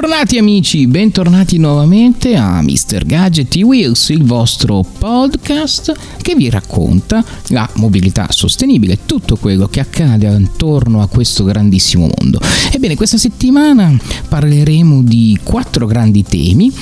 [0.00, 3.04] Bentornati amici, bentornati nuovamente a Mr.
[3.04, 10.28] Gadget Wheels, il vostro podcast che vi racconta la mobilità sostenibile, tutto quello che accade
[10.28, 12.38] attorno a questo grandissimo mondo.
[12.70, 13.92] Ebbene, questa settimana
[14.28, 16.72] parleremo di quattro grandi temi.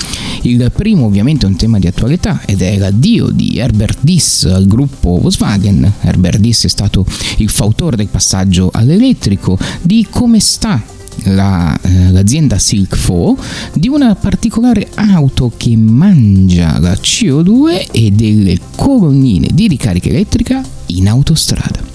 [0.43, 4.67] Il primo ovviamente è un tema di attualità ed è l'addio di Herbert Diss al
[4.67, 5.91] gruppo Volkswagen.
[6.01, 7.03] Herbert Diss è stato
[7.37, 13.37] il fautore del passaggio all'elettrico, di come sta la, eh, l'azienda Silk 4
[13.73, 21.07] di una particolare auto che mangia la CO2 e delle colonnine di ricarica elettrica in
[21.07, 21.85] autostrada.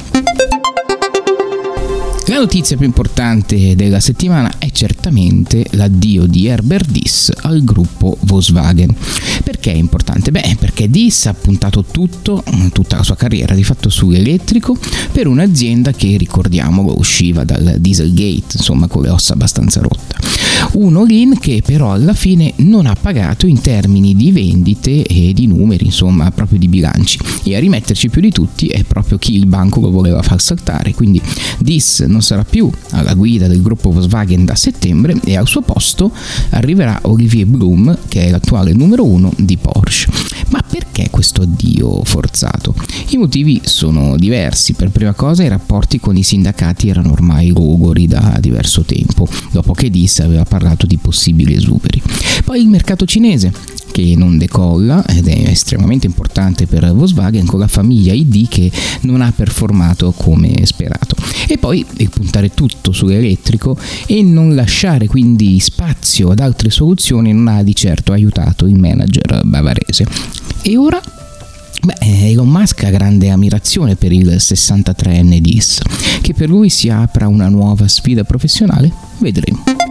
[2.26, 8.94] La notizia più importante della settimana è certamente l'addio di Herbert Diss al gruppo Volkswagen.
[9.44, 10.30] Perché è importante?
[10.30, 12.42] Beh, perché Diss ha puntato tutto,
[12.72, 14.76] tutta la sua carriera di fatto sull'elettrico
[15.12, 20.16] per un'azienda che ricordiamolo usciva dal Dieselgate, insomma con le ossa abbastanza rotte.
[20.72, 25.46] Un all-in che però alla fine non ha pagato in termini di vendite e di
[25.46, 27.18] numeri, insomma proprio di bilanci.
[27.44, 30.94] E a rimetterci più di tutti è proprio chi il banco lo voleva far saltare,
[30.94, 31.20] quindi
[31.58, 36.12] Diss non sarà più alla guida del gruppo Volkswagen da settembre e al suo posto
[36.50, 40.10] arriverà Olivier Blum, che è l'attuale numero uno di Porsche.
[40.50, 42.74] Ma perché questo addio forzato?
[43.08, 44.74] I motivi sono diversi.
[44.74, 49.72] Per prima cosa i rapporti con i sindacati erano ormai logori da diverso tempo, dopo
[49.72, 52.00] che Diss aveva parlato di possibili esuberi.
[52.44, 53.52] Poi il mercato cinese,
[53.92, 58.72] che non decolla ed è estremamente importante per Volkswagen con la famiglia ID che
[59.02, 61.14] non ha performato come sperato.
[61.46, 63.76] E poi puntare tutto sull'elettrico
[64.06, 69.42] e non lasciare quindi spazio ad altre soluzioni non ha di certo aiutato il manager
[69.44, 70.06] bavarese.
[70.62, 71.00] E ora
[71.84, 71.96] Beh,
[72.28, 75.80] Elon Musk ha grande ammirazione per il 63enne Dis,
[76.20, 78.92] che per lui si apra una nuova sfida professionale?
[79.18, 79.81] Vedremo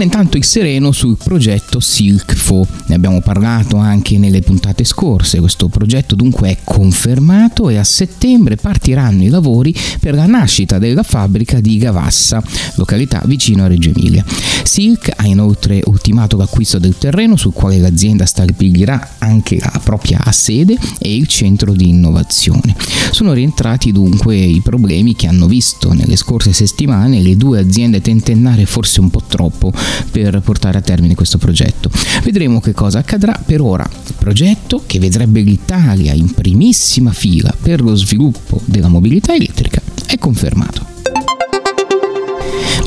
[0.00, 2.66] torna intanto il sereno sul progetto Silk Fo.
[2.86, 5.40] Ne abbiamo parlato anche nelle puntate scorse.
[5.40, 11.02] Questo progetto dunque è confermato e a settembre partiranno i lavori per la nascita della
[11.02, 12.42] fabbrica di Gavassa,
[12.76, 14.24] località vicino a Reggio Emilia.
[14.62, 20.78] Silk ha inoltre ultimato l'acquisto del terreno sul quale l'azienda stabilirà anche la propria sede
[20.98, 22.74] e il centro di innovazione.
[23.10, 28.64] Sono rientrati dunque i problemi che hanno visto nelle scorse settimane le due aziende tentennare
[28.64, 29.72] forse un po' troppo
[30.10, 31.90] per portare a termine questo progetto.
[32.22, 33.88] Vedremo che cosa accadrà per ora.
[34.06, 40.18] Il progetto che vedrebbe l'Italia in primissima fila per lo sviluppo della mobilità elettrica è
[40.18, 40.89] confermato.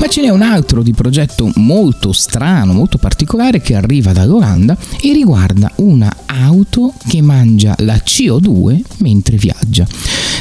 [0.04, 5.14] Ma ce n'è un altro di progetto molto strano, molto particolare che arriva dall'Olanda e
[5.14, 9.86] riguarda una auto che mangia la CO2 mentre viaggia.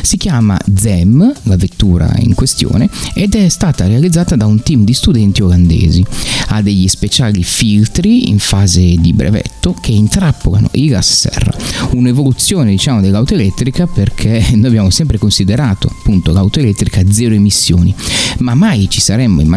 [0.01, 4.93] Si chiama ZEM, la vettura in questione, ed è stata realizzata da un team di
[4.93, 6.03] studenti olandesi.
[6.49, 11.55] Ha degli speciali filtri in fase di brevetto che intrappolano i gas serra.
[11.91, 17.95] Un'evoluzione diciamo dell'auto elettrica perché noi abbiamo sempre considerato appunto l'auto elettrica zero emissioni,
[18.39, 19.51] ma mai ci saremmo immaginati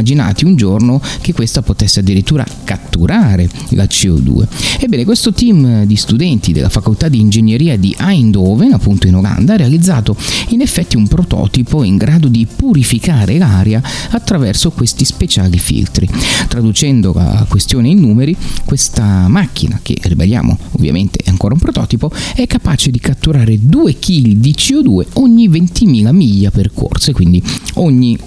[0.45, 4.47] un giorno che questa potesse addirittura catturare la CO2.
[4.81, 9.57] Ebbene, questo team di studenti della facoltà di ingegneria di Eindhoven, appunto in Olanda, ha
[9.57, 10.17] realizzato
[10.49, 16.09] in effetti un prototipo in grado di purificare l'aria attraverso questi speciali filtri.
[16.49, 22.47] Traducendo la questione in numeri, questa macchina, che ribadiamo ovviamente è ancora un prototipo, è
[22.47, 27.43] capace di catturare 2 kg di CO2 ogni 20.000 miglia percorse, quindi
[27.75, 28.19] ogni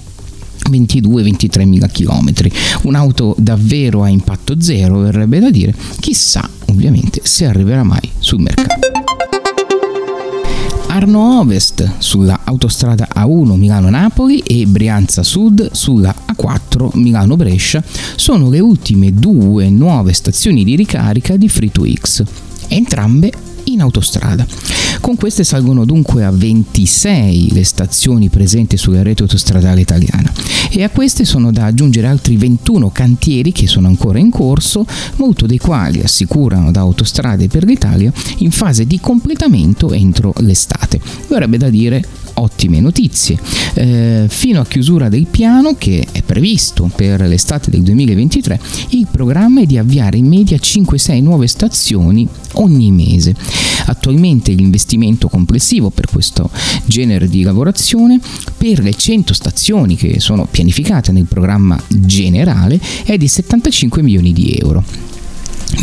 [0.69, 2.51] 22-23 mila chilometri.
[2.83, 5.73] Un'auto davvero a impatto zero, verrebbe da dire.
[5.99, 8.87] Chissà, ovviamente, se arriverà mai sul mercato.
[10.87, 17.83] Arno Ovest sulla autostrada A1 Milano-Napoli e Brianza Sud sulla A4 Milano-Brescia
[18.15, 22.23] sono le ultime due nuove stazioni di ricarica di Free2X,
[22.69, 23.31] entrambe
[23.73, 24.45] in autostrada.
[25.01, 30.31] Con queste salgono dunque a 26 le stazioni presenti sulla rete autostradale italiana
[30.69, 34.85] e a queste sono da aggiungere altri 21 cantieri che sono ancora in corso,
[35.15, 40.99] molto dei quali assicurano da Autostrade per l'Italia in fase di completamento entro l'estate.
[41.27, 42.03] Vorrebbe da dire
[42.39, 43.37] ottime notizie.
[43.73, 48.59] Eh, fino a chiusura del piano, che è previsto per l'estate del 2023,
[48.89, 53.35] il programma è di avviare in media 5-6 nuove stazioni ogni mese.
[53.85, 56.49] Attualmente l'investimento complessivo per questo
[56.85, 58.19] genere di lavorazione
[58.57, 64.53] per le 100 stazioni che sono pianificate nel programma generale è di 75 milioni di
[64.59, 64.83] euro.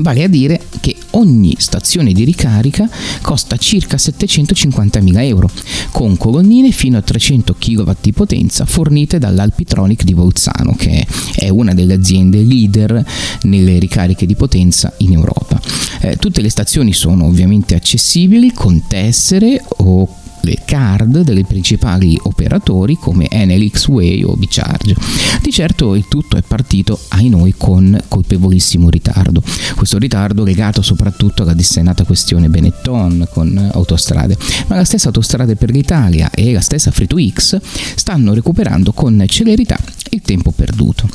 [0.01, 2.89] Vale a dire che ogni stazione di ricarica
[3.23, 5.51] costa circa 750.000 euro,
[5.91, 11.73] con colonnine fino a 300 kW di potenza fornite dall'Alpitronic di Bolzano, che è una
[11.73, 13.05] delle aziende leader
[13.43, 15.61] nelle ricariche di potenza in Europa.
[16.01, 22.97] Eh, tutte le stazioni sono ovviamente accessibili con tessere o le card dei principali operatori
[22.97, 24.95] come Enel X-Way o Bicharge.
[25.43, 29.43] Di certo il tutto è partito ai noi con colpevolissimo ritardo.
[29.75, 34.39] Questo ritardo legato soprattutto alla dissennata questione Benetton con autostrade,
[34.69, 37.61] ma la stessa Autostrade per l'Italia e la stessa Free2X
[37.97, 39.79] stanno recuperando con celerità
[40.11, 41.09] il tempo perduto.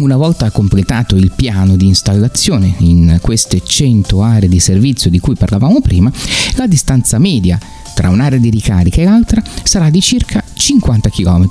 [0.00, 5.36] Una volta completato il piano di installazione in queste 100 aree di servizio di cui
[5.36, 6.12] parlavamo prima,
[6.56, 7.58] la distanza media
[7.94, 11.48] tra un'area di ricarica e l'altra sarà di circa 50 km,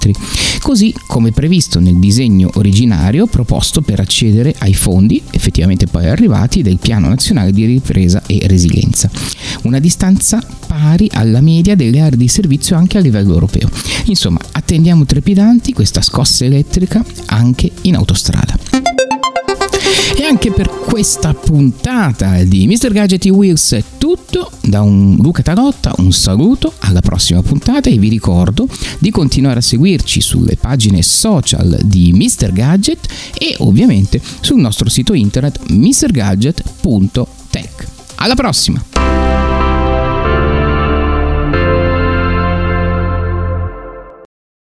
[0.62, 6.78] così come previsto nel disegno originario proposto per accedere ai fondi effettivamente poi arrivati del
[6.78, 9.10] Piano Nazionale di Ripresa e Resilienza.
[9.64, 13.70] Una distanza pari alla media delle aree di servizio anche a livello europeo.
[14.06, 18.63] Insomma, attendiamo trepidanti questa scossa elettrica anche in autostrada.
[20.16, 22.92] E anche per questa puntata di Mr.
[22.92, 24.52] Gadget Wheels è tutto.
[24.62, 28.68] Da un Luca Tarotta un saluto, alla prossima puntata e vi ricordo
[29.00, 32.54] di continuare a seguirci sulle pagine social di Mr.
[32.54, 33.08] Gadget
[33.38, 37.88] e ovviamente sul nostro sito internet mrgadget.tech.
[38.16, 39.13] Alla prossima!